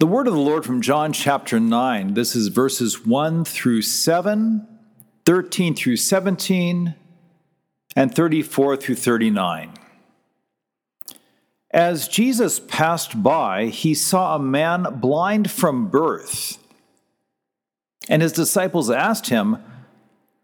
The 0.00 0.06
word 0.06 0.26
of 0.26 0.32
the 0.32 0.40
Lord 0.40 0.64
from 0.64 0.80
John 0.80 1.12
chapter 1.12 1.60
9. 1.60 2.14
This 2.14 2.34
is 2.34 2.48
verses 2.48 3.04
1 3.04 3.44
through 3.44 3.82
7, 3.82 4.66
13 5.26 5.74
through 5.74 5.98
17, 5.98 6.94
and 7.94 8.14
34 8.14 8.76
through 8.78 8.94
39. 8.94 9.74
As 11.70 12.08
Jesus 12.08 12.60
passed 12.60 13.22
by, 13.22 13.66
he 13.66 13.92
saw 13.92 14.34
a 14.34 14.38
man 14.38 14.86
blind 15.00 15.50
from 15.50 15.88
birth. 15.88 16.56
And 18.08 18.22
his 18.22 18.32
disciples 18.32 18.88
asked 18.88 19.28
him, 19.28 19.62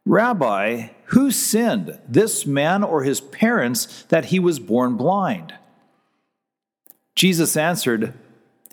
Rabbi, 0.05 0.89
who 1.05 1.31
sinned, 1.31 1.99
this 2.07 2.45
man 2.45 2.85
or 2.85 3.05
his 3.05 3.23
parents, 3.23 4.03
that 4.11 4.27
he 4.27 4.39
was 4.39 4.59
born 4.59 4.99
blind? 4.99 5.55
Jesus 7.15 7.57
answered, 7.57 8.13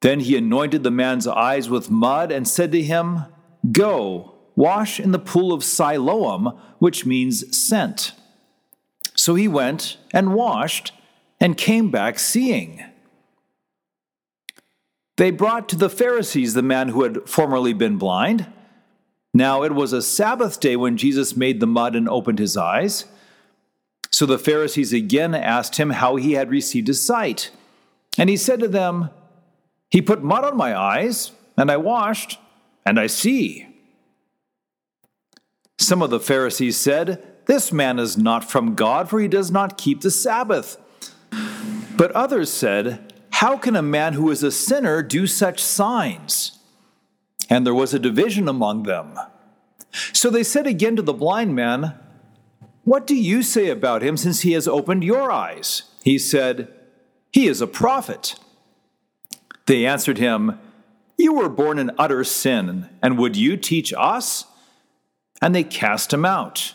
Then 0.00 0.20
he 0.20 0.36
anointed 0.36 0.82
the 0.82 0.90
man's 0.90 1.26
eyes 1.26 1.68
with 1.68 1.90
mud 1.90 2.30
and 2.30 2.46
said 2.46 2.72
to 2.72 2.82
him, 2.82 3.24
Go, 3.72 4.34
wash 4.54 5.00
in 5.00 5.12
the 5.12 5.18
pool 5.18 5.52
of 5.52 5.64
Siloam, 5.64 6.58
which 6.78 7.04
means 7.04 7.56
sent. 7.56 8.12
So 9.14 9.34
he 9.34 9.48
went 9.48 9.96
and 10.12 10.34
washed 10.34 10.92
and 11.40 11.56
came 11.56 11.90
back 11.90 12.18
seeing. 12.18 12.84
They 15.16 15.32
brought 15.32 15.68
to 15.70 15.76
the 15.76 15.90
Pharisees 15.90 16.54
the 16.54 16.62
man 16.62 16.88
who 16.88 17.02
had 17.02 17.28
formerly 17.28 17.72
been 17.72 17.98
blind. 17.98 18.46
Now 19.34 19.64
it 19.64 19.74
was 19.74 19.92
a 19.92 20.00
Sabbath 20.00 20.60
day 20.60 20.76
when 20.76 20.96
Jesus 20.96 21.36
made 21.36 21.58
the 21.58 21.66
mud 21.66 21.96
and 21.96 22.08
opened 22.08 22.38
his 22.38 22.56
eyes. 22.56 23.04
So 24.12 24.26
the 24.26 24.38
Pharisees 24.38 24.92
again 24.92 25.34
asked 25.34 25.76
him 25.76 25.90
how 25.90 26.16
he 26.16 26.32
had 26.32 26.50
received 26.50 26.86
his 26.86 27.02
sight. 27.02 27.50
And 28.16 28.30
he 28.30 28.36
said 28.36 28.60
to 28.60 28.68
them, 28.68 29.10
he 29.90 30.02
put 30.02 30.22
mud 30.22 30.44
on 30.44 30.56
my 30.56 30.78
eyes, 30.78 31.32
and 31.56 31.70
I 31.70 31.76
washed, 31.76 32.38
and 32.84 33.00
I 33.00 33.06
see. 33.06 33.66
Some 35.78 36.02
of 36.02 36.10
the 36.10 36.20
Pharisees 36.20 36.76
said, 36.76 37.22
This 37.46 37.72
man 37.72 37.98
is 37.98 38.18
not 38.18 38.44
from 38.44 38.74
God, 38.74 39.08
for 39.08 39.20
he 39.20 39.28
does 39.28 39.50
not 39.50 39.78
keep 39.78 40.00
the 40.00 40.10
Sabbath. 40.10 40.76
But 41.96 42.12
others 42.12 42.50
said, 42.50 43.12
How 43.30 43.56
can 43.56 43.76
a 43.76 43.82
man 43.82 44.12
who 44.12 44.30
is 44.30 44.42
a 44.42 44.52
sinner 44.52 45.02
do 45.02 45.26
such 45.26 45.62
signs? 45.62 46.58
And 47.48 47.64
there 47.66 47.74
was 47.74 47.94
a 47.94 47.98
division 47.98 48.48
among 48.48 48.82
them. 48.82 49.18
So 50.12 50.28
they 50.28 50.44
said 50.44 50.66
again 50.66 50.96
to 50.96 51.02
the 51.02 51.14
blind 51.14 51.54
man, 51.54 51.94
What 52.84 53.06
do 53.06 53.14
you 53.14 53.42
say 53.42 53.70
about 53.70 54.02
him 54.02 54.16
since 54.16 54.40
he 54.40 54.52
has 54.52 54.68
opened 54.68 55.02
your 55.02 55.30
eyes? 55.30 55.84
He 56.02 56.18
said, 56.18 56.68
He 57.32 57.46
is 57.46 57.60
a 57.60 57.66
prophet. 57.66 58.34
They 59.68 59.84
answered 59.84 60.16
him, 60.16 60.58
You 61.18 61.34
were 61.34 61.50
born 61.50 61.78
in 61.78 61.90
utter 61.98 62.24
sin, 62.24 62.88
and 63.02 63.18
would 63.18 63.36
you 63.36 63.58
teach 63.58 63.92
us? 63.96 64.46
And 65.42 65.54
they 65.54 65.62
cast 65.62 66.10
him 66.12 66.24
out. 66.24 66.74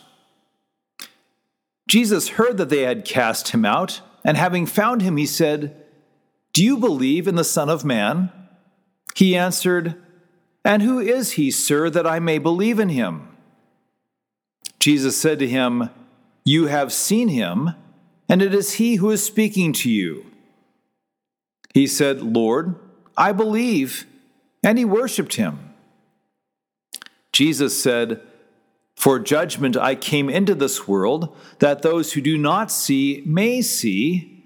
Jesus 1.88 2.28
heard 2.28 2.56
that 2.56 2.68
they 2.68 2.82
had 2.82 3.04
cast 3.04 3.48
him 3.48 3.64
out, 3.64 4.00
and 4.24 4.36
having 4.36 4.64
found 4.64 5.02
him, 5.02 5.16
he 5.16 5.26
said, 5.26 5.84
Do 6.52 6.64
you 6.64 6.78
believe 6.78 7.26
in 7.26 7.34
the 7.34 7.42
Son 7.42 7.68
of 7.68 7.84
Man? 7.84 8.30
He 9.16 9.36
answered, 9.36 9.96
And 10.64 10.80
who 10.80 11.00
is 11.00 11.32
he, 11.32 11.50
sir, 11.50 11.90
that 11.90 12.06
I 12.06 12.20
may 12.20 12.38
believe 12.38 12.78
in 12.78 12.90
him? 12.90 13.26
Jesus 14.78 15.16
said 15.16 15.40
to 15.40 15.48
him, 15.48 15.90
You 16.44 16.68
have 16.68 16.92
seen 16.92 17.26
him, 17.26 17.70
and 18.28 18.40
it 18.40 18.54
is 18.54 18.74
he 18.74 18.96
who 18.96 19.10
is 19.10 19.22
speaking 19.24 19.72
to 19.72 19.90
you. 19.90 20.26
He 21.74 21.88
said, 21.88 22.22
Lord, 22.22 22.76
I 23.16 23.32
believe. 23.32 24.06
And 24.62 24.78
he 24.78 24.84
worshiped 24.84 25.34
him. 25.34 25.74
Jesus 27.32 27.80
said, 27.80 28.20
For 28.96 29.18
judgment 29.18 29.76
I 29.76 29.94
came 29.94 30.30
into 30.30 30.54
this 30.54 30.88
world, 30.88 31.36
that 31.58 31.82
those 31.82 32.12
who 32.12 32.20
do 32.20 32.38
not 32.38 32.70
see 32.70 33.22
may 33.26 33.60
see, 33.60 34.44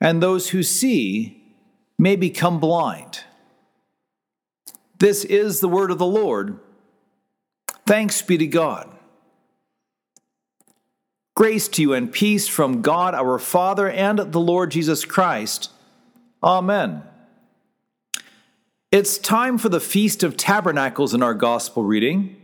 and 0.00 0.22
those 0.22 0.50
who 0.50 0.62
see 0.62 1.42
may 1.98 2.16
become 2.16 2.58
blind. 2.58 3.20
This 4.98 5.24
is 5.24 5.60
the 5.60 5.68
word 5.68 5.90
of 5.90 5.98
the 5.98 6.06
Lord. 6.06 6.58
Thanks 7.86 8.22
be 8.22 8.38
to 8.38 8.46
God. 8.46 8.90
Grace 11.34 11.68
to 11.68 11.82
you 11.82 11.94
and 11.94 12.12
peace 12.12 12.48
from 12.48 12.82
God 12.82 13.14
our 13.14 13.38
Father 13.38 13.88
and 13.88 14.18
the 14.18 14.40
Lord 14.40 14.70
Jesus 14.70 15.04
Christ. 15.04 15.70
Amen. 16.42 17.02
It's 18.92 19.18
time 19.18 19.56
for 19.56 19.68
the 19.68 19.78
Feast 19.78 20.24
of 20.24 20.36
Tabernacles 20.36 21.14
in 21.14 21.22
our 21.22 21.32
gospel 21.32 21.84
reading. 21.84 22.34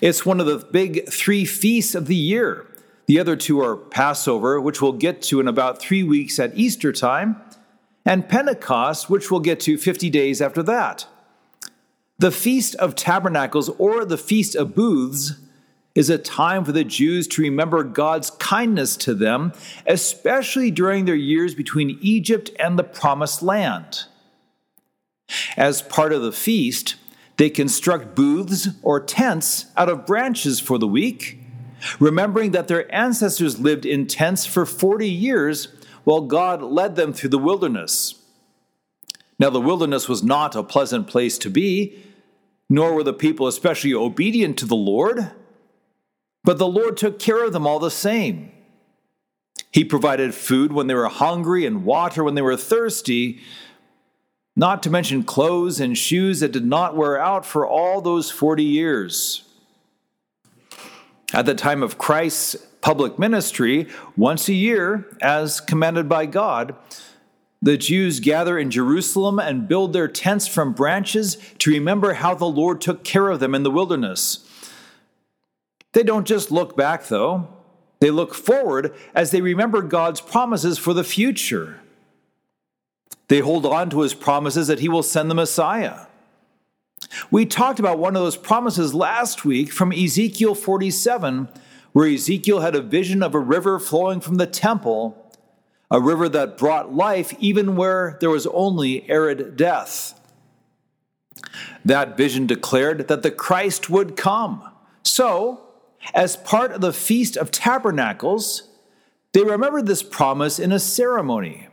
It's 0.00 0.24
one 0.24 0.40
of 0.40 0.46
the 0.46 0.66
big 0.72 1.06
three 1.10 1.44
feasts 1.44 1.94
of 1.94 2.06
the 2.06 2.16
year. 2.16 2.66
The 3.04 3.20
other 3.20 3.36
two 3.36 3.60
are 3.60 3.76
Passover, 3.76 4.58
which 4.58 4.80
we'll 4.80 4.92
get 4.92 5.20
to 5.24 5.40
in 5.40 5.46
about 5.46 5.82
three 5.82 6.02
weeks 6.02 6.38
at 6.38 6.56
Easter 6.56 6.92
time, 6.92 7.42
and 8.06 8.26
Pentecost, 8.26 9.10
which 9.10 9.30
we'll 9.30 9.40
get 9.40 9.60
to 9.60 9.76
50 9.76 10.08
days 10.08 10.40
after 10.40 10.62
that. 10.62 11.06
The 12.16 12.32
Feast 12.32 12.74
of 12.76 12.94
Tabernacles, 12.94 13.68
or 13.76 14.06
the 14.06 14.16
Feast 14.16 14.54
of 14.54 14.74
Booths, 14.74 15.34
is 15.94 16.08
a 16.08 16.16
time 16.16 16.64
for 16.64 16.72
the 16.72 16.84
Jews 16.84 17.28
to 17.28 17.42
remember 17.42 17.84
God's 17.84 18.30
kindness 18.30 18.96
to 18.96 19.12
them, 19.12 19.52
especially 19.86 20.70
during 20.70 21.04
their 21.04 21.14
years 21.14 21.54
between 21.54 21.98
Egypt 22.00 22.48
and 22.58 22.78
the 22.78 22.82
Promised 22.82 23.42
Land. 23.42 24.06
As 25.56 25.82
part 25.82 26.12
of 26.12 26.22
the 26.22 26.32
feast, 26.32 26.96
they 27.36 27.50
construct 27.50 28.14
booths 28.14 28.68
or 28.82 29.00
tents 29.00 29.66
out 29.76 29.88
of 29.88 30.06
branches 30.06 30.60
for 30.60 30.78
the 30.78 30.86
week, 30.86 31.38
remembering 31.98 32.52
that 32.52 32.68
their 32.68 32.92
ancestors 32.94 33.58
lived 33.58 33.84
in 33.84 34.06
tents 34.06 34.46
for 34.46 34.64
40 34.64 35.08
years 35.08 35.68
while 36.04 36.22
God 36.22 36.62
led 36.62 36.96
them 36.96 37.12
through 37.12 37.30
the 37.30 37.38
wilderness. 37.38 38.14
Now, 39.38 39.50
the 39.50 39.60
wilderness 39.60 40.08
was 40.08 40.22
not 40.22 40.54
a 40.54 40.62
pleasant 40.62 41.08
place 41.08 41.38
to 41.38 41.50
be, 41.50 41.98
nor 42.68 42.94
were 42.94 43.02
the 43.02 43.12
people 43.12 43.46
especially 43.46 43.92
obedient 43.92 44.58
to 44.58 44.66
the 44.66 44.76
Lord, 44.76 45.30
but 46.44 46.58
the 46.58 46.68
Lord 46.68 46.96
took 46.96 47.18
care 47.18 47.44
of 47.44 47.52
them 47.52 47.66
all 47.66 47.78
the 47.78 47.90
same. 47.90 48.52
He 49.72 49.84
provided 49.84 50.34
food 50.34 50.72
when 50.72 50.86
they 50.86 50.94
were 50.94 51.08
hungry 51.08 51.66
and 51.66 51.84
water 51.84 52.22
when 52.22 52.36
they 52.36 52.42
were 52.42 52.56
thirsty, 52.56 53.40
not 54.56 54.82
to 54.82 54.90
mention 54.90 55.24
clothes 55.24 55.80
and 55.80 55.98
shoes 55.98 56.40
that 56.40 56.52
did 56.52 56.64
not 56.64 56.96
wear 56.96 57.18
out 57.20 57.44
for 57.44 57.66
all 57.66 58.00
those 58.00 58.30
40 58.30 58.62
years. 58.62 59.44
At 61.32 61.46
the 61.46 61.54
time 61.54 61.82
of 61.82 61.98
Christ's 61.98 62.54
public 62.80 63.18
ministry, 63.18 63.88
once 64.16 64.48
a 64.48 64.54
year, 64.54 65.08
as 65.20 65.60
commanded 65.60 66.08
by 66.08 66.26
God, 66.26 66.76
the 67.60 67.78
Jews 67.78 68.20
gather 68.20 68.58
in 68.58 68.70
Jerusalem 68.70 69.38
and 69.38 69.66
build 69.66 69.92
their 69.92 70.06
tents 70.06 70.46
from 70.46 70.74
branches 70.74 71.38
to 71.58 71.70
remember 71.70 72.12
how 72.12 72.34
the 72.34 72.44
Lord 72.44 72.80
took 72.80 73.02
care 73.02 73.30
of 73.30 73.40
them 73.40 73.54
in 73.54 73.62
the 73.62 73.70
wilderness. 73.70 74.46
They 75.92 76.02
don't 76.02 76.26
just 76.26 76.50
look 76.50 76.76
back, 76.76 77.06
though, 77.06 77.48
they 78.00 78.10
look 78.10 78.34
forward 78.34 78.94
as 79.14 79.30
they 79.30 79.40
remember 79.40 79.80
God's 79.80 80.20
promises 80.20 80.76
for 80.76 80.92
the 80.92 81.04
future. 81.04 81.80
They 83.28 83.40
hold 83.40 83.64
on 83.66 83.90
to 83.90 84.00
his 84.00 84.14
promises 84.14 84.66
that 84.66 84.80
he 84.80 84.88
will 84.88 85.02
send 85.02 85.30
the 85.30 85.34
Messiah. 85.34 86.06
We 87.30 87.46
talked 87.46 87.78
about 87.78 87.98
one 87.98 88.16
of 88.16 88.22
those 88.22 88.36
promises 88.36 88.94
last 88.94 89.44
week 89.44 89.72
from 89.72 89.92
Ezekiel 89.92 90.54
47, 90.54 91.48
where 91.92 92.08
Ezekiel 92.08 92.60
had 92.60 92.74
a 92.74 92.82
vision 92.82 93.22
of 93.22 93.34
a 93.34 93.38
river 93.38 93.78
flowing 93.78 94.20
from 94.20 94.36
the 94.36 94.46
temple, 94.46 95.32
a 95.90 96.00
river 96.00 96.28
that 96.28 96.58
brought 96.58 96.94
life 96.94 97.34
even 97.38 97.76
where 97.76 98.16
there 98.20 98.30
was 98.30 98.46
only 98.48 99.08
arid 99.08 99.56
death. 99.56 100.20
That 101.84 102.16
vision 102.16 102.46
declared 102.46 103.08
that 103.08 103.22
the 103.22 103.30
Christ 103.30 103.90
would 103.90 104.16
come. 104.16 104.68
So, 105.02 105.60
as 106.14 106.36
part 106.36 106.72
of 106.72 106.80
the 106.80 106.92
Feast 106.92 107.36
of 107.36 107.50
Tabernacles, 107.50 108.68
they 109.32 109.42
remembered 109.42 109.86
this 109.86 110.02
promise 110.02 110.58
in 110.58 110.72
a 110.72 110.78
ceremony 110.78 111.68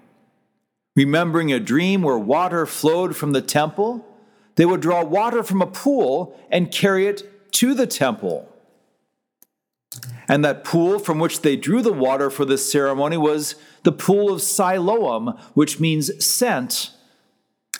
remembering 0.96 1.52
a 1.52 1.60
dream 1.60 2.02
where 2.02 2.18
water 2.18 2.66
flowed 2.66 3.16
from 3.16 3.32
the 3.32 3.42
temple, 3.42 4.06
they 4.56 4.66
would 4.66 4.82
draw 4.82 5.04
water 5.04 5.44
from 5.44 5.62
a 5.62 5.68
pool 5.68 6.38
and 6.50 6.72
carry 6.72 7.08
it 7.08 7.52
to 7.54 7.74
the 7.74 7.88
temple. 7.88 8.48
And 10.28 10.44
that 10.46 10.64
pool 10.64 11.00
from 11.00 11.20
which 11.20 11.42
they 11.42 11.56
drew 11.56 11.82
the 11.82 11.92
water 11.92 12.30
for 12.30 12.46
this 12.46 12.72
ceremony 12.72 13.18
was 13.18 13.56
the 13.84 13.92
pool 13.92 14.32
of 14.32 14.42
Siloam, 14.42 15.38
which 15.54 15.80
means 15.80 16.24
sent, 16.24 16.92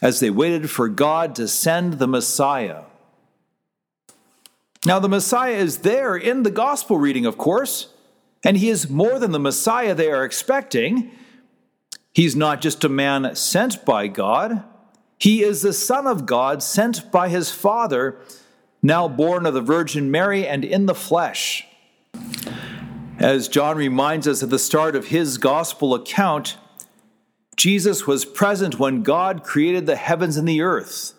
as 0.02 0.20
they 0.20 0.30
waited 0.30 0.70
for 0.70 0.90
God 0.90 1.36
to 1.36 1.48
send 1.48 1.94
the 1.94 2.08
Messiah. 2.08 2.84
Now, 4.86 5.00
the 5.00 5.10
Messiah 5.10 5.54
is 5.54 5.80
there 5.80 6.16
in 6.16 6.44
the 6.44 6.52
gospel 6.52 6.98
reading, 6.98 7.26
of 7.26 7.38
course, 7.38 7.94
and 8.44 8.58
he 8.58 8.70
is 8.70 8.90
more 8.90 9.20
than 9.20 9.32
the 9.32 9.40
Messiah 9.40 9.94
they 9.94 10.12
are 10.12 10.26
expecting. 10.26 11.12
He's 12.14 12.36
not 12.36 12.62
just 12.62 12.84
a 12.84 12.90
man 12.90 13.36
sent 13.36 13.86
by 13.86 14.08
God, 14.08 14.64
he 15.22 15.44
is 15.44 15.62
the 15.62 15.72
Son 15.72 16.08
of 16.08 16.26
God 16.26 16.64
sent 16.64 17.12
by 17.12 17.30
his 17.30 17.52
Father, 17.52 18.18
now 18.82 19.08
born 19.08 19.46
of 19.46 19.54
the 19.54 19.62
Virgin 19.62 20.10
Mary 20.10 20.48
and 20.48 20.66
in 20.66 20.88
the 20.88 20.96
flesh. 20.96 21.68
As 23.20 23.48
John 23.48 23.78
reminds 23.78 24.28
us 24.28 24.42
at 24.42 24.50
the 24.50 24.58
start 24.58 24.96
of 24.96 25.10
his 25.10 25.38
gospel 25.38 25.94
account, 25.94 26.58
Jesus 27.56 28.08
was 28.08 28.26
present 28.26 28.80
when 28.80 29.04
God 29.04 29.44
created 29.44 29.86
the 29.86 29.96
heavens 29.96 30.38
and 30.38 30.48
the 30.48 30.62
earth. 30.62 31.14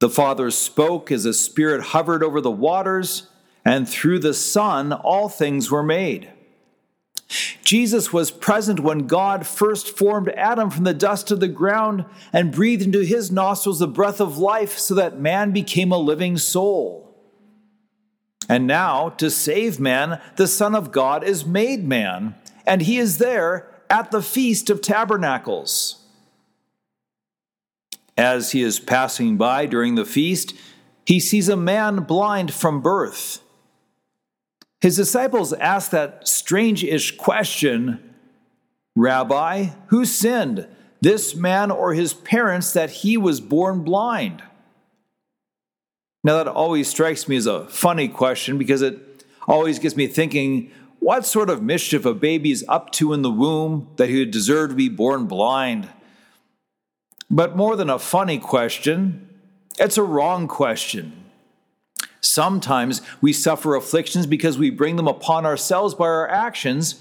The 0.00 0.08
Father 0.08 0.50
spoke 0.50 1.12
as 1.12 1.24
the 1.24 1.34
Spirit 1.34 1.88
hovered 1.88 2.22
over 2.22 2.40
the 2.40 2.50
waters, 2.50 3.28
and 3.66 3.86
through 3.86 4.20
the 4.20 4.32
Son 4.32 4.94
all 4.94 5.28
things 5.28 5.70
were 5.70 5.82
made. 5.82 6.32
Jesus 7.28 8.12
was 8.12 8.30
present 8.30 8.80
when 8.80 9.06
God 9.06 9.46
first 9.46 9.96
formed 9.96 10.30
Adam 10.30 10.70
from 10.70 10.84
the 10.84 10.94
dust 10.94 11.30
of 11.30 11.40
the 11.40 11.48
ground 11.48 12.06
and 12.32 12.52
breathed 12.52 12.82
into 12.82 13.04
his 13.04 13.30
nostrils 13.30 13.78
the 13.78 13.86
breath 13.86 14.20
of 14.20 14.38
life 14.38 14.78
so 14.78 14.94
that 14.94 15.20
man 15.20 15.52
became 15.52 15.92
a 15.92 15.98
living 15.98 16.38
soul. 16.38 17.04
And 18.48 18.66
now, 18.66 19.10
to 19.10 19.30
save 19.30 19.78
man, 19.78 20.22
the 20.36 20.46
Son 20.46 20.74
of 20.74 20.90
God 20.90 21.22
is 21.22 21.44
made 21.44 21.84
man, 21.84 22.34
and 22.66 22.80
he 22.80 22.96
is 22.96 23.18
there 23.18 23.68
at 23.90 24.10
the 24.10 24.22
Feast 24.22 24.70
of 24.70 24.80
Tabernacles. 24.80 26.02
As 28.16 28.52
he 28.52 28.62
is 28.62 28.80
passing 28.80 29.36
by 29.36 29.66
during 29.66 29.94
the 29.94 30.06
feast, 30.06 30.54
he 31.04 31.20
sees 31.20 31.50
a 31.50 31.56
man 31.56 32.00
blind 32.00 32.54
from 32.54 32.80
birth. 32.80 33.42
His 34.80 34.96
disciples 34.96 35.52
asked 35.54 35.90
that 35.90 36.28
strange 36.28 36.84
ish 36.84 37.16
question 37.16 38.04
Rabbi, 38.96 39.66
who 39.88 40.04
sinned, 40.04 40.66
this 41.00 41.34
man 41.34 41.70
or 41.70 41.94
his 41.94 42.12
parents, 42.12 42.72
that 42.72 42.90
he 42.90 43.16
was 43.16 43.40
born 43.40 43.84
blind? 43.84 44.42
Now, 46.24 46.36
that 46.36 46.48
always 46.48 46.88
strikes 46.88 47.28
me 47.28 47.36
as 47.36 47.46
a 47.46 47.66
funny 47.68 48.08
question 48.08 48.58
because 48.58 48.82
it 48.82 49.24
always 49.46 49.78
gets 49.78 49.94
me 49.94 50.08
thinking 50.08 50.72
what 50.98 51.24
sort 51.24 51.48
of 51.48 51.62
mischief 51.62 52.04
a 52.04 52.12
baby 52.12 52.50
is 52.50 52.64
up 52.68 52.90
to 52.92 53.12
in 53.12 53.22
the 53.22 53.30
womb 53.30 53.88
that 53.96 54.08
he 54.08 54.18
would 54.18 54.32
deserve 54.32 54.70
to 54.70 54.76
be 54.76 54.88
born 54.88 55.26
blind? 55.26 55.88
But 57.30 57.56
more 57.56 57.76
than 57.76 57.88
a 57.88 57.98
funny 57.98 58.38
question, 58.38 59.28
it's 59.78 59.96
a 59.96 60.02
wrong 60.02 60.48
question. 60.48 61.27
Sometimes 62.20 63.02
we 63.20 63.32
suffer 63.32 63.74
afflictions 63.74 64.26
because 64.26 64.58
we 64.58 64.70
bring 64.70 64.96
them 64.96 65.08
upon 65.08 65.46
ourselves 65.46 65.94
by 65.94 66.06
our 66.06 66.28
actions, 66.28 67.00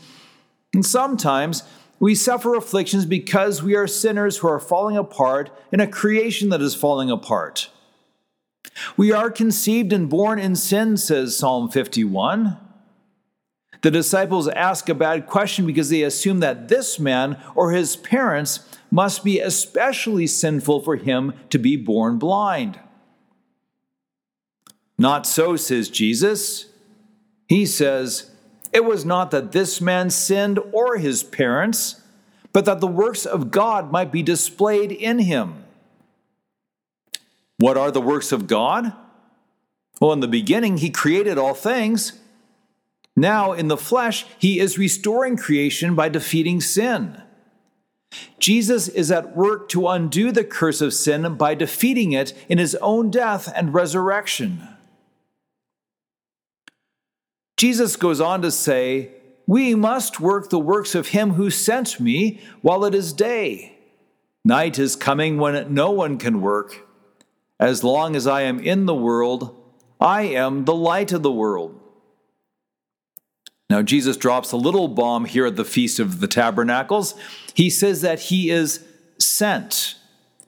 and 0.74 0.86
sometimes 0.86 1.64
we 2.00 2.14
suffer 2.14 2.56
afflictions 2.56 3.06
because 3.06 3.64
we 3.64 3.76
are 3.76 3.88
sinners 3.88 4.38
who 4.38 4.48
are 4.48 4.60
falling 4.60 4.98
apart 4.98 5.50
in 5.72 5.80
a 5.80 5.88
creation 5.88 6.50
that 6.50 6.62
is 6.62 6.76
falling 6.76 7.10
apart. 7.10 7.70
We 8.96 9.12
are 9.12 9.32
conceived 9.32 9.92
and 9.92 10.10
born 10.10 10.38
in 10.38 10.56
sin, 10.56 10.98
says 10.98 11.38
Psalm 11.38 11.70
51. 11.70 12.58
The 13.82 13.92
disciples 13.92 14.48
ask 14.50 14.90
a 14.90 14.96
bad 14.96 15.28
question 15.28 15.66
because 15.66 15.90
they 15.90 16.04
assume 16.04 16.40
that 16.40 16.68
this 16.68 17.00
man 17.00 17.42
or 17.56 17.72
his 17.72 17.96
parents 17.96 18.60
must 18.92 19.24
be 19.24 19.40
especially 19.40 20.28
sinful 20.28 20.82
for 20.82 20.96
him 20.96 21.34
to 21.50 21.58
be 21.58 21.76
born 21.76 22.18
blind. 22.18 22.80
Not 24.98 25.28
so, 25.28 25.56
says 25.56 25.90
Jesus. 25.90 26.68
He 27.48 27.66
says, 27.66 28.32
It 28.74 28.84
was 28.84 29.06
not 29.06 29.32
that 29.32 29.52
this 29.52 29.80
man 29.80 30.10
sinned 30.10 30.60
or 30.72 30.98
his 30.98 31.24
parents, 31.24 32.02
but 32.52 32.66
that 32.66 32.80
the 32.80 32.88
works 32.88 33.26
of 33.26 33.52
God 33.52 33.92
might 33.92 34.12
be 34.12 34.24
displayed 34.24 34.92
in 34.92 35.20
him. 35.20 35.64
What 37.58 37.78
are 37.78 37.92
the 37.92 38.02
works 38.02 38.32
of 38.32 38.48
God? 38.48 38.94
Well, 40.00 40.14
in 40.14 40.20
the 40.20 40.28
beginning, 40.28 40.78
he 40.78 40.90
created 40.90 41.38
all 41.38 41.54
things. 41.54 42.14
Now, 43.16 43.54
in 43.54 43.68
the 43.68 43.78
flesh, 43.78 44.26
he 44.38 44.60
is 44.60 44.78
restoring 44.78 45.38
creation 45.38 45.96
by 45.96 46.10
defeating 46.10 46.62
sin. 46.62 47.22
Jesus 48.40 48.88
is 48.88 49.12
at 49.12 49.36
work 49.36 49.70
to 49.70 49.88
undo 49.88 50.32
the 50.32 50.44
curse 50.44 50.82
of 50.82 50.94
sin 50.94 51.36
by 51.36 51.56
defeating 51.56 52.12
it 52.12 52.34
in 52.48 52.58
his 52.58 52.76
own 52.76 53.10
death 53.10 53.52
and 53.56 53.74
resurrection. 53.74 54.68
Jesus 57.58 57.96
goes 57.96 58.22
on 58.22 58.42
to 58.44 58.52
say, 58.52 59.12
We 59.46 59.76
must 59.76 60.20
work 60.20 60.50
the 60.50 60.60
works 60.60 60.96
of 60.96 61.08
him 61.08 61.32
who 61.32 61.50
sent 61.50 62.00
me 62.00 62.40
while 62.62 62.86
it 62.86 62.96
is 62.96 63.12
day. 63.12 63.78
Night 64.46 64.80
is 64.80 64.96
coming 64.96 65.38
when 65.38 65.74
no 65.74 65.92
one 65.92 66.18
can 66.18 66.40
work. 66.40 66.88
As 67.60 67.84
long 67.84 68.16
as 68.16 68.28
I 68.28 68.42
am 68.42 68.60
in 68.60 68.86
the 68.86 68.96
world, 68.96 69.56
I 70.00 70.22
am 70.22 70.66
the 70.66 70.76
light 70.76 71.12
of 71.12 71.24
the 71.24 71.32
world. 71.32 71.82
Now, 73.70 73.82
Jesus 73.82 74.16
drops 74.16 74.52
a 74.52 74.58
little 74.58 74.88
bomb 74.88 75.26
here 75.26 75.46
at 75.46 75.58
the 75.58 75.66
Feast 75.66 76.00
of 76.00 76.22
the 76.22 76.28
Tabernacles. 76.28 77.16
He 77.54 77.70
says 77.70 78.02
that 78.02 78.20
he 78.20 78.50
is 78.50 78.86
sent. 79.20 79.96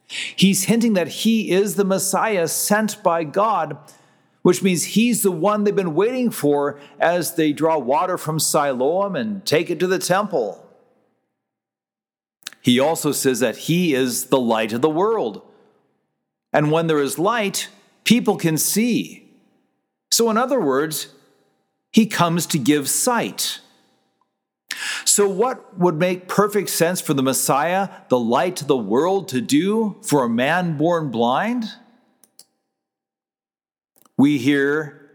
He's 0.07 0.65
hinting 0.65 0.93
that 0.93 1.09
he 1.09 1.51
is 1.51 1.75
the 1.75 1.83
Messiah 1.83 2.47
sent 2.47 3.03
by 3.03 3.25
God, 3.25 3.77
which 4.41 4.63
means 4.63 4.83
he's 4.83 5.23
the 5.23 5.31
one 5.31 5.63
they've 5.63 5.75
been 5.75 5.95
waiting 5.95 6.31
for 6.31 6.79
as 6.99 7.35
they 7.35 7.51
draw 7.51 7.77
water 7.77 8.17
from 8.17 8.39
Siloam 8.39 9.15
and 9.15 9.45
take 9.45 9.69
it 9.69 9.79
to 9.79 9.87
the 9.87 9.99
temple. 9.99 10.65
He 12.61 12.79
also 12.79 13.11
says 13.11 13.39
that 13.39 13.57
he 13.57 13.93
is 13.93 14.25
the 14.25 14.39
light 14.39 14.73
of 14.73 14.81
the 14.81 14.89
world. 14.89 15.41
And 16.51 16.71
when 16.71 16.87
there 16.87 16.99
is 16.99 17.19
light, 17.19 17.69
people 18.03 18.37
can 18.37 18.57
see. 18.57 19.29
So, 20.11 20.29
in 20.29 20.37
other 20.37 20.59
words, 20.59 21.07
he 21.91 22.05
comes 22.05 22.45
to 22.47 22.57
give 22.57 22.89
sight. 22.89 23.59
So, 25.05 25.27
what 25.27 25.77
would 25.77 25.95
make 25.95 26.27
perfect 26.27 26.69
sense 26.69 27.01
for 27.01 27.13
the 27.13 27.23
Messiah, 27.23 27.89
the 28.09 28.19
light 28.19 28.61
of 28.61 28.67
the 28.67 28.77
world, 28.77 29.27
to 29.29 29.41
do 29.41 29.97
for 30.01 30.23
a 30.23 30.29
man 30.29 30.77
born 30.77 31.11
blind? 31.11 31.65
We 34.19 34.37
hear, 34.37 35.11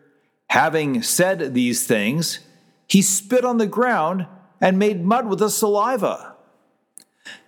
having 0.49 1.03
said 1.03 1.53
these 1.53 1.87
things, 1.87 2.41
he 2.89 3.03
spit 3.03 3.45
on 3.45 3.59
the 3.59 3.67
ground 3.67 4.27
and 4.63 4.79
made 4.79 5.05
mud 5.05 5.29
with 5.29 5.41
the 5.41 5.51
saliva. 5.51 6.37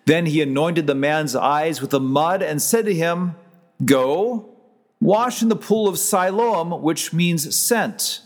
Then 0.04 0.26
he 0.26 0.42
anointed 0.42 0.86
the 0.86 0.94
man's 0.94 1.34
eyes 1.34 1.80
with 1.80 1.92
the 1.92 1.98
mud 1.98 2.42
and 2.42 2.60
said 2.60 2.84
to 2.84 2.92
him, 2.92 3.36
Go, 3.82 4.50
wash 5.00 5.40
in 5.40 5.48
the 5.48 5.56
pool 5.56 5.88
of 5.88 5.98
Siloam, 5.98 6.82
which 6.82 7.14
means 7.14 7.56
sent. 7.56 8.20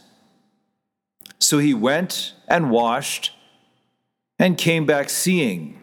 So 1.38 1.58
he 1.58 1.72
went 1.72 2.34
and 2.48 2.72
washed 2.72 3.30
and 4.40 4.58
came 4.58 4.86
back 4.86 5.08
seeing. 5.08 5.79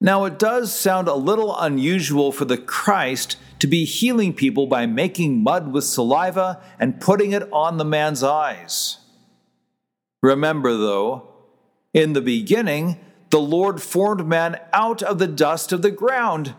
Now, 0.00 0.24
it 0.24 0.38
does 0.38 0.78
sound 0.78 1.08
a 1.08 1.14
little 1.14 1.56
unusual 1.58 2.30
for 2.30 2.44
the 2.44 2.58
Christ 2.58 3.38
to 3.60 3.66
be 3.66 3.84
healing 3.84 4.34
people 4.34 4.66
by 4.66 4.86
making 4.86 5.42
mud 5.42 5.72
with 5.72 5.84
saliva 5.84 6.62
and 6.78 7.00
putting 7.00 7.32
it 7.32 7.50
on 7.50 7.78
the 7.78 7.84
man's 7.84 8.22
eyes. 8.22 8.98
Remember, 10.22 10.76
though, 10.76 11.28
in 11.94 12.12
the 12.12 12.20
beginning, 12.20 12.98
the 13.30 13.40
Lord 13.40 13.82
formed 13.82 14.26
man 14.26 14.60
out 14.72 15.02
of 15.02 15.18
the 15.18 15.26
dust 15.26 15.72
of 15.72 15.82
the 15.82 15.90
ground. 15.90 16.54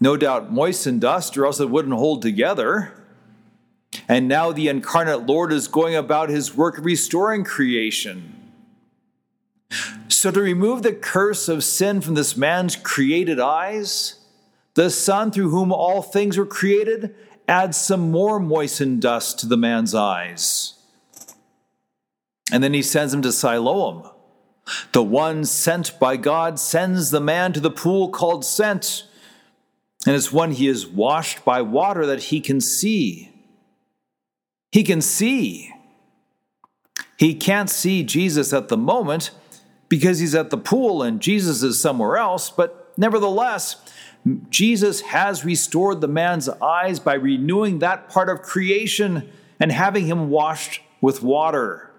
No 0.00 0.16
doubt 0.16 0.52
moistened 0.52 1.00
dust, 1.00 1.38
or 1.38 1.46
else 1.46 1.60
it 1.60 1.70
wouldn't 1.70 1.94
hold 1.94 2.20
together. 2.20 2.92
And 4.06 4.28
now 4.28 4.52
the 4.52 4.68
incarnate 4.68 5.26
Lord 5.26 5.52
is 5.52 5.68
going 5.68 5.94
about 5.94 6.28
his 6.28 6.54
work 6.54 6.76
restoring 6.78 7.44
creation. 7.44 8.43
So, 10.08 10.30
to 10.30 10.40
remove 10.40 10.82
the 10.82 10.92
curse 10.92 11.48
of 11.48 11.64
sin 11.64 12.00
from 12.00 12.14
this 12.14 12.36
man's 12.36 12.76
created 12.76 13.40
eyes, 13.40 14.20
the 14.74 14.90
Son, 14.90 15.30
through 15.30 15.50
whom 15.50 15.72
all 15.72 16.02
things 16.02 16.38
were 16.38 16.46
created, 16.46 17.14
adds 17.46 17.76
some 17.76 18.10
more 18.10 18.40
moistened 18.40 19.02
dust 19.02 19.38
to 19.40 19.46
the 19.46 19.56
man's 19.56 19.94
eyes. 19.94 20.74
And 22.52 22.62
then 22.62 22.74
he 22.74 22.82
sends 22.82 23.12
him 23.12 23.22
to 23.22 23.32
Siloam. 23.32 24.08
The 24.92 25.02
one 25.02 25.44
sent 25.44 25.98
by 25.98 26.16
God 26.16 26.58
sends 26.58 27.10
the 27.10 27.20
man 27.20 27.52
to 27.52 27.60
the 27.60 27.70
pool 27.70 28.08
called 28.08 28.44
Sent 28.44 29.06
And 30.06 30.14
it's 30.14 30.32
when 30.32 30.52
he 30.52 30.68
is 30.68 30.86
washed 30.86 31.44
by 31.44 31.62
water 31.62 32.06
that 32.06 32.24
he 32.24 32.40
can 32.40 32.60
see. 32.60 33.30
He 34.72 34.82
can 34.82 35.00
see. 35.00 35.70
He 37.16 37.34
can't 37.34 37.70
see 37.70 38.02
Jesus 38.02 38.52
at 38.52 38.68
the 38.68 38.76
moment 38.76 39.30
because 39.94 40.18
he's 40.18 40.34
at 40.34 40.50
the 40.50 40.58
pool 40.58 41.04
and 41.04 41.20
Jesus 41.20 41.62
is 41.62 41.80
somewhere 41.80 42.16
else, 42.16 42.50
but 42.50 42.92
nevertheless, 42.96 43.76
Jesus 44.50 45.02
has 45.02 45.44
restored 45.44 46.00
the 46.00 46.08
man's 46.08 46.48
eyes 46.48 46.98
by 46.98 47.14
renewing 47.14 47.78
that 47.78 48.08
part 48.08 48.28
of 48.28 48.42
creation 48.42 49.30
and 49.60 49.70
having 49.70 50.06
him 50.06 50.30
washed 50.30 50.80
with 51.00 51.22
water. 51.22 51.92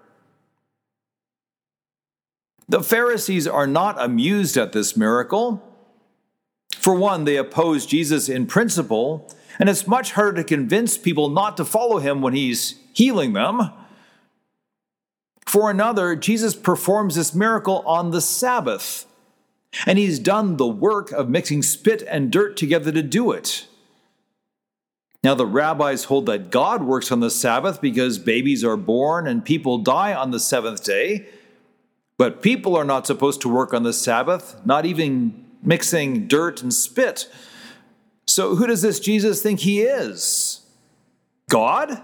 The 2.68 2.82
Pharisees 2.82 3.48
are 3.48 3.66
not 3.66 3.98
amused 3.98 4.58
at 4.58 4.72
this 4.72 4.94
miracle. 4.94 5.62
For 6.76 6.94
one, 6.94 7.24
they 7.24 7.38
oppose 7.38 7.86
Jesus 7.86 8.28
in 8.28 8.44
principle, 8.46 9.26
and 9.58 9.70
it's 9.70 9.86
much 9.86 10.12
harder 10.12 10.42
to 10.42 10.44
convince 10.44 10.98
people 10.98 11.30
not 11.30 11.56
to 11.56 11.64
follow 11.64 11.96
him 11.96 12.20
when 12.20 12.34
he's 12.34 12.78
healing 12.92 13.32
them. 13.32 13.70
For 15.46 15.70
another, 15.70 16.16
Jesus 16.16 16.54
performs 16.54 17.14
this 17.14 17.34
miracle 17.34 17.82
on 17.86 18.10
the 18.10 18.20
Sabbath, 18.20 19.06
and 19.86 19.98
he's 19.98 20.18
done 20.18 20.56
the 20.56 20.66
work 20.66 21.12
of 21.12 21.28
mixing 21.28 21.62
spit 21.62 22.02
and 22.02 22.32
dirt 22.32 22.56
together 22.56 22.90
to 22.90 23.02
do 23.02 23.30
it. 23.32 23.66
Now, 25.22 25.34
the 25.34 25.46
rabbis 25.46 26.04
hold 26.04 26.26
that 26.26 26.50
God 26.50 26.82
works 26.84 27.10
on 27.10 27.20
the 27.20 27.30
Sabbath 27.30 27.80
because 27.80 28.18
babies 28.18 28.62
are 28.62 28.76
born 28.76 29.26
and 29.26 29.44
people 29.44 29.78
die 29.78 30.14
on 30.14 30.30
the 30.30 30.38
seventh 30.38 30.84
day. 30.84 31.26
But 32.18 32.42
people 32.42 32.76
are 32.76 32.84
not 32.84 33.06
supposed 33.06 33.40
to 33.42 33.48
work 33.48 33.74
on 33.74 33.82
the 33.82 33.92
Sabbath, 33.92 34.60
not 34.64 34.86
even 34.86 35.44
mixing 35.62 36.28
dirt 36.28 36.62
and 36.62 36.72
spit. 36.72 37.28
So, 38.26 38.54
who 38.54 38.66
does 38.66 38.82
this 38.82 39.00
Jesus 39.00 39.42
think 39.42 39.60
he 39.60 39.82
is? 39.82 40.60
God? 41.50 42.02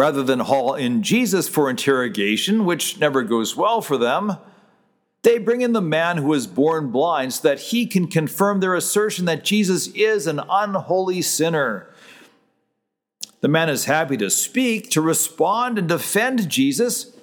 Rather 0.00 0.22
than 0.22 0.40
haul 0.40 0.72
in 0.72 1.02
Jesus 1.02 1.46
for 1.46 1.68
interrogation, 1.68 2.64
which 2.64 2.98
never 2.98 3.22
goes 3.22 3.54
well 3.54 3.82
for 3.82 3.98
them, 3.98 4.38
they 5.24 5.36
bring 5.36 5.60
in 5.60 5.74
the 5.74 5.82
man 5.82 6.16
who 6.16 6.28
was 6.28 6.46
born 6.46 6.90
blind 6.90 7.34
so 7.34 7.46
that 7.46 7.60
he 7.60 7.86
can 7.86 8.06
confirm 8.06 8.60
their 8.60 8.74
assertion 8.74 9.26
that 9.26 9.44
Jesus 9.44 9.88
is 9.88 10.26
an 10.26 10.40
unholy 10.48 11.20
sinner. 11.20 11.92
The 13.42 13.48
man 13.48 13.68
is 13.68 13.84
happy 13.84 14.16
to 14.16 14.30
speak, 14.30 14.88
to 14.92 15.02
respond, 15.02 15.76
and 15.76 15.86
defend 15.86 16.48
Jesus, 16.48 17.14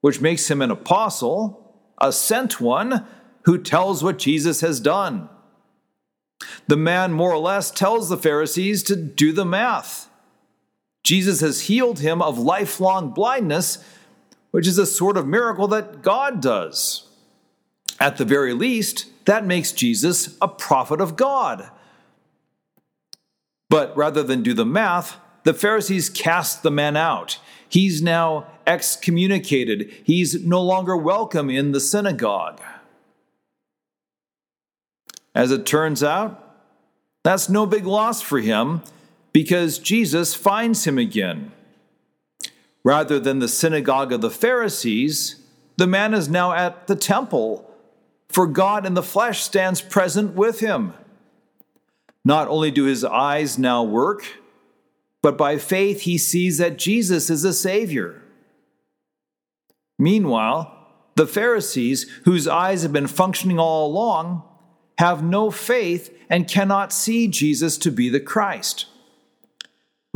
which 0.00 0.20
makes 0.20 0.48
him 0.48 0.62
an 0.62 0.70
apostle, 0.70 1.74
a 2.00 2.12
sent 2.12 2.60
one 2.60 3.04
who 3.46 3.58
tells 3.58 4.04
what 4.04 4.20
Jesus 4.20 4.60
has 4.60 4.78
done. 4.78 5.28
The 6.68 6.76
man 6.76 7.12
more 7.12 7.32
or 7.32 7.38
less 7.38 7.72
tells 7.72 8.08
the 8.08 8.16
Pharisees 8.16 8.84
to 8.84 8.94
do 8.94 9.32
the 9.32 9.44
math. 9.44 10.05
Jesus 11.06 11.40
has 11.40 11.62
healed 11.62 12.00
him 12.00 12.20
of 12.20 12.36
lifelong 12.36 13.10
blindness, 13.10 13.78
which 14.50 14.66
is 14.66 14.76
a 14.76 14.84
sort 14.84 15.16
of 15.16 15.24
miracle 15.24 15.68
that 15.68 16.02
God 16.02 16.42
does. 16.42 17.08
At 18.00 18.16
the 18.16 18.24
very 18.24 18.52
least, 18.52 19.06
that 19.24 19.46
makes 19.46 19.70
Jesus 19.70 20.36
a 20.42 20.48
prophet 20.48 21.00
of 21.00 21.14
God. 21.14 21.70
But 23.70 23.96
rather 23.96 24.24
than 24.24 24.42
do 24.42 24.52
the 24.52 24.66
math, 24.66 25.16
the 25.44 25.54
Pharisees 25.54 26.10
cast 26.10 26.64
the 26.64 26.72
man 26.72 26.96
out. 26.96 27.38
He's 27.68 28.02
now 28.02 28.48
excommunicated. 28.66 29.94
He's 30.02 30.44
no 30.44 30.60
longer 30.60 30.96
welcome 30.96 31.48
in 31.48 31.70
the 31.70 31.78
synagogue. 31.78 32.60
As 35.36 35.52
it 35.52 35.66
turns 35.66 36.02
out, 36.02 36.42
that's 37.22 37.48
no 37.48 37.64
big 37.64 37.86
loss 37.86 38.20
for 38.20 38.40
him 38.40 38.82
because 39.36 39.78
Jesus 39.78 40.34
finds 40.34 40.86
him 40.86 40.96
again. 40.96 41.52
Rather 42.82 43.20
than 43.20 43.38
the 43.38 43.48
synagogue 43.48 44.10
of 44.10 44.22
the 44.22 44.30
Pharisees, 44.30 45.42
the 45.76 45.86
man 45.86 46.14
is 46.14 46.26
now 46.26 46.54
at 46.54 46.86
the 46.86 46.96
temple 46.96 47.70
for 48.30 48.46
God 48.46 48.86
in 48.86 48.94
the 48.94 49.02
flesh 49.02 49.42
stands 49.42 49.82
present 49.82 50.34
with 50.34 50.60
him. 50.60 50.94
Not 52.24 52.48
only 52.48 52.70
do 52.70 52.84
his 52.84 53.04
eyes 53.04 53.58
now 53.58 53.84
work, 53.84 54.24
but 55.20 55.36
by 55.36 55.58
faith 55.58 56.00
he 56.00 56.16
sees 56.16 56.56
that 56.56 56.78
Jesus 56.78 57.28
is 57.28 57.44
a 57.44 57.52
Savior. 57.52 58.22
Meanwhile, 59.98 60.74
the 61.14 61.26
Pharisees, 61.26 62.10
whose 62.24 62.48
eyes 62.48 62.80
have 62.84 62.92
been 62.94 63.06
functioning 63.06 63.58
all 63.58 63.86
along, 63.86 64.44
have 64.96 65.22
no 65.22 65.50
faith 65.50 66.10
and 66.30 66.48
cannot 66.48 66.90
see 66.90 67.28
Jesus 67.28 67.76
to 67.76 67.90
be 67.90 68.08
the 68.08 68.18
Christ. 68.18 68.86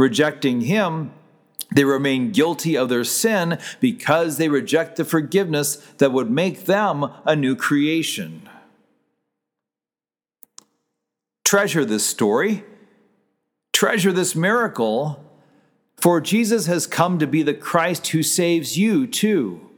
Rejecting 0.00 0.62
him, 0.62 1.12
they 1.75 1.85
remain 1.85 2.33
guilty 2.33 2.75
of 2.75 2.88
their 2.88 3.04
sin 3.04 3.59
because 3.80 4.38
they 4.38 4.49
reject 4.49 4.97
the 4.97 5.04
forgiveness 5.04 5.76
that 5.99 6.11
would 6.11 6.30
make 6.30 6.64
them 6.64 7.12
a 7.26 7.37
new 7.37 7.54
creation. 7.54 8.49
Treasure 11.45 11.85
this 11.85 12.07
story, 12.07 12.64
treasure 13.75 14.11
this 14.11 14.35
miracle, 14.35 15.23
for 15.99 16.19
Jesus 16.23 16.64
has 16.64 16.87
come 16.87 17.19
to 17.19 17.26
be 17.26 17.42
the 17.42 17.52
Christ 17.52 18.07
who 18.07 18.23
saves 18.23 18.78
you 18.78 19.07
too. 19.07 19.69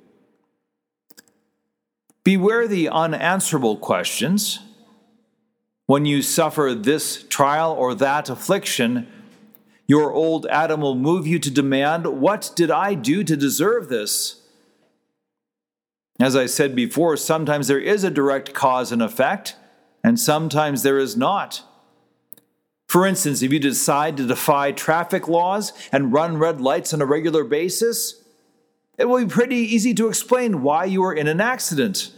Beware 2.23 2.69
the 2.69 2.88
unanswerable 2.88 3.76
questions. 3.76 4.61
When 5.87 6.05
you 6.05 6.23
suffer 6.23 6.76
this 6.79 7.25
trial 7.25 7.73
or 7.73 7.97
that 7.97 8.31
affliction, 8.31 9.09
your 9.87 10.12
old 10.12 10.47
Adam 10.47 10.81
will 10.81 10.95
move 10.95 11.27
you 11.27 11.39
to 11.39 11.51
demand, 11.51 12.07
What 12.07 12.53
did 12.55 12.71
I 12.71 12.95
do 12.95 13.25
to 13.25 13.37
deserve 13.37 13.89
this? 13.89 14.41
As 16.21 16.37
I 16.37 16.47
said 16.47 16.77
before, 16.77 17.17
sometimes 17.17 17.69
there 17.69 17.81
is 17.81 18.05
a 18.05 18.11
direct 18.11 18.55
cause 18.55 18.93
and 18.93 19.03
effect, 19.03 19.57
and 20.05 20.21
sometimes 20.21 20.83
there 20.83 20.99
is 20.99 21.17
not. 21.17 21.62
For 22.87 23.07
instance, 23.07 23.43
if 23.43 23.53
you 23.53 23.59
decide 23.59 24.17
to 24.19 24.27
defy 24.27 24.71
traffic 24.71 25.27
laws 25.27 25.73
and 25.91 26.12
run 26.12 26.37
red 26.37 26.61
lights 26.61 26.93
on 26.93 27.01
a 27.01 27.07
regular 27.07 27.43
basis, 27.43 28.23
it 28.99 29.07
will 29.07 29.25
be 29.25 29.31
pretty 29.31 29.57
easy 29.57 29.95
to 29.95 30.09
explain 30.09 30.62
why 30.62 30.85
you 30.85 31.03
are 31.03 31.15
in 31.15 31.27
an 31.27 31.41
accident. 31.41 32.12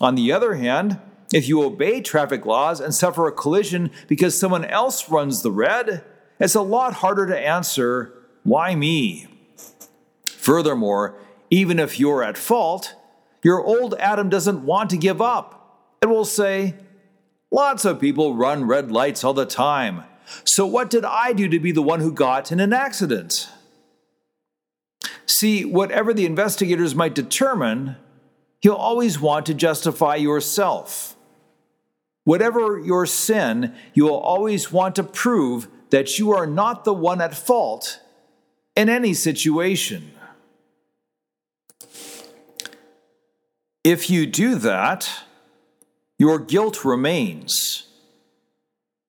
On 0.00 0.14
the 0.14 0.32
other 0.32 0.54
hand, 0.54 1.00
if 1.32 1.48
you 1.48 1.62
obey 1.62 2.00
traffic 2.00 2.46
laws 2.46 2.80
and 2.80 2.94
suffer 2.94 3.26
a 3.26 3.32
collision 3.32 3.90
because 4.06 4.38
someone 4.38 4.64
else 4.64 5.10
runs 5.10 5.42
the 5.42 5.50
red, 5.50 6.04
it's 6.38 6.54
a 6.54 6.62
lot 6.62 6.94
harder 6.94 7.26
to 7.26 7.38
answer, 7.38 8.12
why 8.42 8.74
me? 8.74 9.28
Furthermore, 10.26 11.16
even 11.50 11.78
if 11.78 11.98
you're 11.98 12.22
at 12.22 12.36
fault, 12.36 12.94
your 13.42 13.62
old 13.62 13.94
Adam 13.98 14.28
doesn't 14.28 14.64
want 14.64 14.90
to 14.90 14.96
give 14.96 15.20
up. 15.20 15.80
It 16.02 16.06
will 16.06 16.24
say, 16.24 16.74
Lots 17.50 17.84
of 17.84 18.00
people 18.00 18.34
run 18.34 18.66
red 18.66 18.90
lights 18.90 19.22
all 19.22 19.32
the 19.32 19.46
time. 19.46 20.02
So 20.42 20.66
what 20.66 20.90
did 20.90 21.04
I 21.04 21.32
do 21.32 21.46
to 21.48 21.60
be 21.60 21.70
the 21.70 21.82
one 21.82 22.00
who 22.00 22.10
got 22.10 22.50
in 22.50 22.58
an 22.58 22.72
accident? 22.72 23.48
See, 25.24 25.64
whatever 25.64 26.12
the 26.12 26.26
investigators 26.26 26.96
might 26.96 27.14
determine, 27.14 27.94
you'll 28.60 28.74
always 28.74 29.20
want 29.20 29.46
to 29.46 29.54
justify 29.54 30.16
yourself. 30.16 31.16
Whatever 32.24 32.80
your 32.80 33.06
sin, 33.06 33.72
you 33.92 34.04
will 34.04 34.18
always 34.18 34.72
want 34.72 34.96
to 34.96 35.04
prove 35.04 35.68
that 35.90 36.18
you 36.18 36.32
are 36.32 36.46
not 36.46 36.84
the 36.84 36.94
one 36.94 37.20
at 37.20 37.34
fault 37.34 38.00
in 38.76 38.88
any 38.88 39.14
situation. 39.14 40.12
If 43.82 44.08
you 44.08 44.26
do 44.26 44.54
that, 44.56 45.10
your 46.18 46.38
guilt 46.38 46.84
remains. 46.84 47.86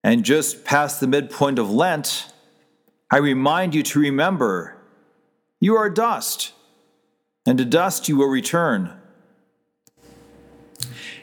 And 0.04 0.24
just 0.24 0.66
past 0.66 1.00
the 1.00 1.08
midpoint 1.08 1.58
of 1.58 1.72
Lent, 1.72 2.32
I 3.10 3.18
remind 3.18 3.74
you 3.74 3.82
to 3.84 4.00
remember 4.00 4.76
you 5.60 5.76
are 5.78 5.90
dust, 5.90 6.52
and 7.48 7.58
to 7.58 7.66
dust 7.66 8.10
you 8.10 8.18
will 8.18 8.28
return. 8.28 8.94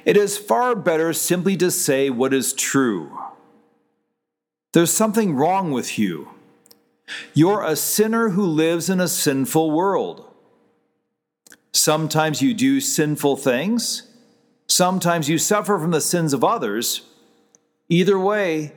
It 0.04 0.16
is 0.16 0.38
far 0.38 0.74
better 0.74 1.12
simply 1.12 1.56
to 1.58 1.70
say 1.70 2.10
what 2.10 2.34
is 2.34 2.52
true 2.52 3.16
there's 4.72 4.90
something 4.90 5.34
wrong 5.34 5.70
with 5.70 5.98
you. 5.98 6.30
You're 7.34 7.62
a 7.62 7.76
sinner 7.76 8.30
who 8.30 8.44
lives 8.44 8.88
in 8.88 9.00
a 9.00 9.08
sinful 9.08 9.70
world. 9.70 10.26
Sometimes 11.72 12.42
you 12.42 12.54
do 12.54 12.80
sinful 12.80 13.36
things, 13.36 14.08
sometimes 14.68 15.28
you 15.28 15.38
suffer 15.38 15.78
from 15.78 15.90
the 15.90 16.00
sins 16.00 16.32
of 16.32 16.44
others. 16.44 17.02
Either 17.88 18.18
way, 18.18 18.72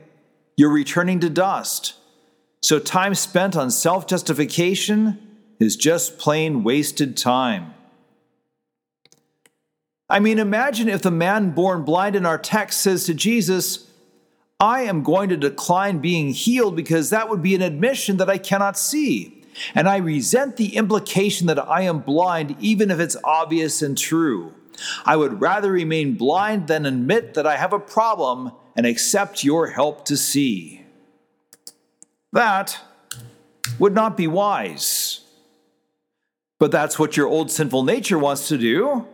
you're 0.58 0.72
returning 0.72 1.20
to 1.22 1.30
dust. 1.30 1.96
So, 2.62 2.80
time 2.80 3.16
spent 3.16 3.56
on 3.56 3.70
self 3.70 4.08
justification 4.08 5.20
is 5.60 5.76
just 5.76 6.18
plain 6.18 6.64
wasted 6.64 7.16
time. 7.16 7.74
I 10.10 10.20
mean, 10.20 10.40
imagine 10.40 10.90
if 10.90 11.02
the 11.02 11.12
man 11.12 11.52
born 11.52 11.84
blind 11.84 12.16
in 12.16 12.26
our 12.26 12.38
text 12.38 12.82
says 12.82 13.06
to 13.06 13.14
Jesus, 13.14 13.90
I 14.60 14.84
am 14.84 15.04
going 15.04 15.30
to 15.30 15.38
decline 15.38 16.00
being 16.00 16.30
healed 16.30 16.76
because 16.76 17.10
that 17.10 17.30
would 17.30 17.42
be 17.42 17.56
an 17.56 17.62
admission 17.62 18.18
that 18.18 18.30
I 18.30 18.38
cannot 18.38 18.78
see. 18.78 19.44
And 19.74 19.88
I 19.88 19.98
resent 19.98 20.58
the 20.58 20.76
implication 20.76 21.48
that 21.48 21.60
I 21.60 21.82
am 21.82 22.00
blind, 22.00 22.56
even 22.60 22.92
if 22.92 23.00
it's 23.00 23.18
obvious 23.24 23.82
and 23.82 23.98
true. 23.98 24.54
I 25.06 25.16
would 25.16 25.42
rather 25.42 25.72
remain 25.72 26.16
blind 26.16 26.68
than 26.68 26.86
admit 26.86 27.34
that 27.34 27.48
I 27.48 27.56
have 27.56 27.74
a 27.74 27.80
problem 27.80 28.52
and 28.76 28.86
accept 28.86 29.44
your 29.44 29.68
help 29.68 30.06
to 30.06 30.18
see. 30.18 30.86
That 32.34 32.78
would 33.80 33.94
not 33.94 34.18
be 34.18 34.28
wise. 34.28 35.22
But 36.60 36.72
that's 36.72 37.00
what 37.00 37.16
your 37.16 37.28
old 37.28 37.52
sinful 37.52 37.84
nature 37.84 38.20
wants 38.20 38.48
to 38.50 38.58
do. 38.58 39.08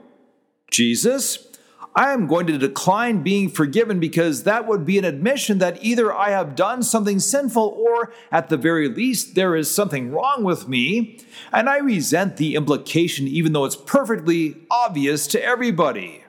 Jesus, 0.71 1.50
I 1.93 2.13
am 2.13 2.27
going 2.27 2.47
to 2.47 2.57
decline 2.57 3.21
being 3.21 3.49
forgiven 3.49 3.99
because 3.99 4.43
that 4.43 4.65
would 4.65 4.85
be 4.85 4.97
an 4.97 5.03
admission 5.03 5.57
that 5.57 5.83
either 5.83 6.13
I 6.13 6.29
have 6.29 6.55
done 6.55 6.83
something 6.83 7.19
sinful 7.19 7.63
or, 7.77 8.13
at 8.31 8.47
the 8.47 8.55
very 8.55 8.87
least, 8.87 9.35
there 9.35 9.57
is 9.57 9.69
something 9.69 10.11
wrong 10.11 10.43
with 10.43 10.69
me, 10.69 11.19
and 11.51 11.67
I 11.67 11.79
resent 11.79 12.37
the 12.37 12.55
implication 12.55 13.27
even 13.27 13.51
though 13.51 13.65
it's 13.65 13.75
perfectly 13.75 14.55
obvious 14.71 15.27
to 15.27 15.43
everybody. 15.43 16.23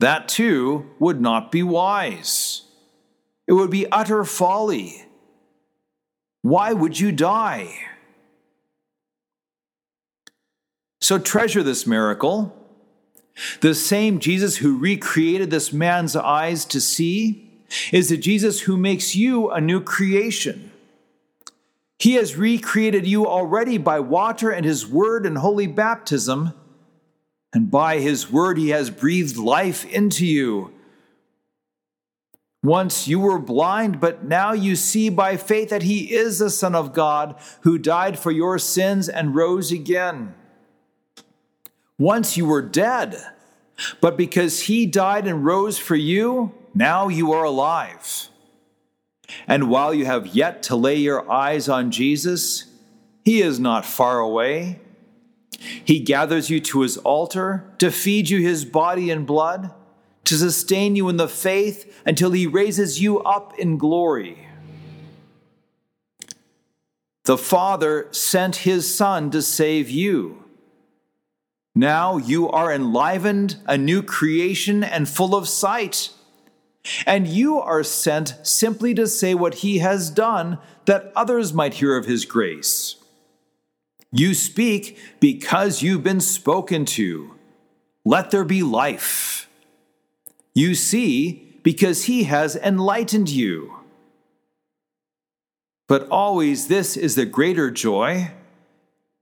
That 0.00 0.28
too 0.28 0.90
would 0.98 1.20
not 1.20 1.52
be 1.52 1.62
wise. 1.62 2.62
It 3.46 3.52
would 3.52 3.70
be 3.70 3.90
utter 3.90 4.24
folly. 4.24 5.04
Why 6.42 6.72
would 6.72 6.98
you 6.98 7.12
die? 7.12 7.74
So 11.00 11.18
treasure 11.18 11.62
this 11.62 11.86
miracle. 11.86 12.57
The 13.60 13.74
same 13.74 14.18
Jesus 14.18 14.56
who 14.56 14.78
recreated 14.78 15.50
this 15.50 15.72
man's 15.72 16.16
eyes 16.16 16.64
to 16.66 16.80
see 16.80 17.50
is 17.92 18.08
the 18.08 18.16
Jesus 18.16 18.60
who 18.62 18.76
makes 18.76 19.14
you 19.14 19.50
a 19.50 19.60
new 19.60 19.80
creation. 19.80 20.72
He 21.98 22.14
has 22.14 22.36
recreated 22.36 23.06
you 23.06 23.26
already 23.26 23.76
by 23.76 24.00
water 24.00 24.50
and 24.50 24.64
his 24.64 24.86
word 24.86 25.26
and 25.26 25.38
holy 25.38 25.66
baptism, 25.66 26.52
and 27.52 27.70
by 27.70 27.98
his 27.98 28.30
word 28.30 28.56
he 28.58 28.70
has 28.70 28.90
breathed 28.90 29.36
life 29.36 29.84
into 29.84 30.24
you. 30.24 30.72
Once 32.62 33.06
you 33.06 33.20
were 33.20 33.38
blind, 33.38 34.00
but 34.00 34.24
now 34.24 34.52
you 34.52 34.74
see 34.74 35.08
by 35.08 35.36
faith 35.36 35.70
that 35.70 35.84
he 35.84 36.12
is 36.12 36.38
the 36.38 36.50
Son 36.50 36.74
of 36.74 36.92
God 36.92 37.36
who 37.62 37.78
died 37.78 38.18
for 38.18 38.30
your 38.30 38.58
sins 38.58 39.08
and 39.08 39.34
rose 39.34 39.70
again. 39.70 40.34
Once 41.98 42.36
you 42.36 42.46
were 42.46 42.62
dead, 42.62 43.16
but 44.00 44.16
because 44.16 44.62
he 44.62 44.86
died 44.86 45.26
and 45.26 45.44
rose 45.44 45.78
for 45.78 45.96
you, 45.96 46.54
now 46.74 47.08
you 47.08 47.32
are 47.32 47.44
alive. 47.44 48.28
And 49.46 49.68
while 49.68 49.92
you 49.92 50.06
have 50.06 50.28
yet 50.28 50.62
to 50.64 50.76
lay 50.76 50.96
your 50.96 51.30
eyes 51.30 51.68
on 51.68 51.90
Jesus, 51.90 52.66
he 53.24 53.42
is 53.42 53.58
not 53.58 53.84
far 53.84 54.20
away. 54.20 54.78
He 55.58 55.98
gathers 55.98 56.48
you 56.48 56.60
to 56.60 56.82
his 56.82 56.98
altar 56.98 57.64
to 57.78 57.90
feed 57.90 58.30
you 58.30 58.40
his 58.40 58.64
body 58.64 59.10
and 59.10 59.26
blood, 59.26 59.72
to 60.24 60.36
sustain 60.36 60.94
you 60.94 61.08
in 61.08 61.16
the 61.16 61.28
faith 61.28 62.00
until 62.06 62.30
he 62.30 62.46
raises 62.46 63.02
you 63.02 63.18
up 63.20 63.58
in 63.58 63.76
glory. 63.76 64.46
The 67.24 67.36
Father 67.36 68.06
sent 68.12 68.56
his 68.56 68.92
Son 68.92 69.30
to 69.32 69.42
save 69.42 69.90
you 69.90 70.44
now 71.78 72.16
you 72.16 72.50
are 72.50 72.72
enlivened, 72.72 73.56
a 73.66 73.78
new 73.78 74.02
creation, 74.02 74.82
and 74.82 75.08
full 75.08 75.34
of 75.36 75.48
sight. 75.48 76.10
And 77.06 77.28
you 77.28 77.60
are 77.60 77.84
sent 77.84 78.34
simply 78.42 78.94
to 78.94 79.06
say 79.06 79.32
what 79.32 79.56
he 79.56 79.78
has 79.78 80.10
done, 80.10 80.58
that 80.86 81.12
others 81.14 81.54
might 81.54 81.74
hear 81.74 81.96
of 81.96 82.06
his 82.06 82.24
grace. 82.24 82.96
You 84.10 84.34
speak 84.34 84.98
because 85.20 85.80
you've 85.80 86.02
been 86.02 86.20
spoken 86.20 86.84
to. 86.86 87.34
Let 88.04 88.32
there 88.32 88.44
be 88.44 88.62
life. 88.62 89.48
You 90.54 90.74
see 90.74 91.60
because 91.62 92.04
he 92.06 92.24
has 92.24 92.56
enlightened 92.56 93.28
you. 93.28 93.76
But 95.86 96.08
always 96.08 96.66
this 96.66 96.96
is 96.96 97.14
the 97.14 97.26
greater 97.26 97.70
joy 97.70 98.32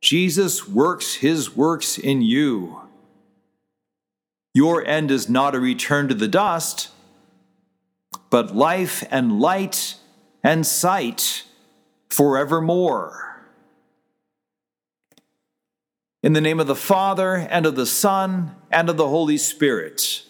Jesus 0.07 0.69
works 0.69 1.15
his 1.15 1.57
works 1.57 1.99
in 1.99 2.23
you. 2.23 2.81
Your 4.55 4.87
end 4.87 5.11
is 5.11 5.29
not 5.29 5.57
a 5.57 5.59
return 5.59 6.07
to 6.07 6.15
the 6.15 6.29
dust, 6.29 6.91
but 8.31 8.55
life 8.55 9.03
and 9.11 9.41
light 9.41 9.97
and 10.45 10.65
sight 10.65 11.43
forevermore. 12.09 13.43
In 16.23 16.35
the 16.35 16.41
name 16.41 16.61
of 16.61 16.69
the 16.69 16.77
Father, 16.77 17.35
and 17.35 17.67
of 17.67 17.75
the 17.75 17.85
Son, 17.85 18.55
and 18.71 18.89
of 18.89 18.97
the 18.97 19.09
Holy 19.09 19.39
Spirit. 19.39 20.23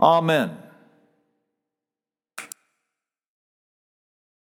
Amen. 0.00 0.56